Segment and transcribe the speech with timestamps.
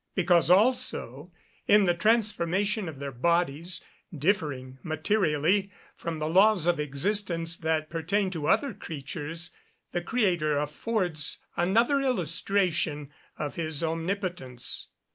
[0.15, 1.31] Because, also,
[1.67, 8.31] in the transformation of their bodies, differing materially from the laws of existence that pertain
[8.31, 9.51] to other creatures,
[9.91, 14.87] the Creator affords another illustration of his Omnipotence.